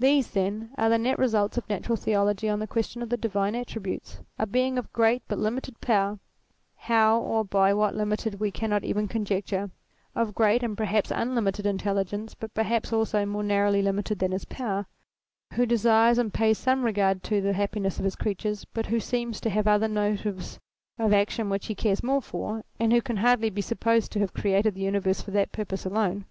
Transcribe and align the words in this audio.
These, 0.00 0.32
then, 0.32 0.70
are 0.76 0.88
the 0.88 0.98
net 0.98 1.16
results 1.16 1.56
of 1.56 1.68
Natural 1.68 1.94
Theology 1.94 2.48
on 2.48 2.58
the 2.58 2.66
question 2.66 3.02
of 3.02 3.08
the 3.08 3.16
divine 3.16 3.54
attributes. 3.54 4.18
A 4.36 4.48
Being 4.48 4.76
of 4.78 4.92
great 4.92 5.22
but 5.28 5.38
limited 5.38 5.80
power, 5.80 6.18
how 6.74 7.20
or 7.20 7.44
by 7.44 7.72
what 7.72 7.94
limited 7.94 8.40
we 8.40 8.50
cannot 8.50 8.82
even 8.82 9.06
conjecture; 9.06 9.70
of 10.12 10.34
great, 10.34 10.64
and 10.64 10.76
perhaps 10.76 11.12
un 11.12 11.36
limited 11.36 11.66
intelligence, 11.66 12.34
but 12.34 12.52
perhaps, 12.52 12.92
also, 12.92 13.24
more 13.24 13.44
narrowly 13.44 13.80
limited 13.80 14.18
than 14.18 14.32
his 14.32 14.44
power: 14.44 14.86
who 15.52 15.66
desires, 15.66 16.18
and 16.18 16.34
pays 16.34 16.58
some 16.58 16.82
regard 16.84 17.22
to, 17.22 17.40
the 17.40 17.52
happiness 17.52 17.98
of 18.00 18.04
his 18.04 18.16
creatures, 18.16 18.64
but 18.64 18.86
who 18.86 18.98
seems 18.98 19.40
to 19.40 19.50
have 19.50 19.68
other 19.68 19.88
motives 19.88 20.58
of 20.98 21.12
action 21.12 21.48
which 21.48 21.66
he 21.66 21.76
cares 21.76 22.02
more 22.02 22.20
for, 22.20 22.64
and 22.80 22.92
who 22.92 23.00
can 23.00 23.18
hardly 23.18 23.50
be 23.50 23.62
supposed 23.62 24.10
to 24.10 24.18
have 24.18 24.34
created 24.34 24.74
the 24.74 24.80
universe 24.82 25.20
for 25.20 25.30
that 25.30 25.52
purpose 25.52 25.86
alone. 25.86 26.24